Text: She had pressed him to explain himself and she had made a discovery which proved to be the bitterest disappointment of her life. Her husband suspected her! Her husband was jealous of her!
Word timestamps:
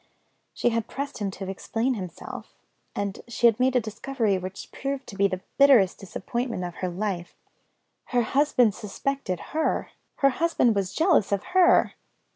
She 0.55 0.69
had 0.69 0.87
pressed 0.87 1.19
him 1.19 1.29
to 1.29 1.47
explain 1.47 1.93
himself 1.93 2.55
and 2.95 3.21
she 3.27 3.45
had 3.45 3.59
made 3.59 3.75
a 3.75 3.79
discovery 3.79 4.35
which 4.39 4.71
proved 4.71 5.05
to 5.05 5.15
be 5.15 5.27
the 5.27 5.41
bitterest 5.59 5.99
disappointment 5.99 6.63
of 6.63 6.73
her 6.77 6.89
life. 6.89 7.35
Her 8.05 8.23
husband 8.23 8.73
suspected 8.73 9.39
her! 9.53 9.91
Her 10.15 10.29
husband 10.31 10.73
was 10.73 10.95
jealous 10.95 11.31
of 11.31 11.43
her! 11.53 11.93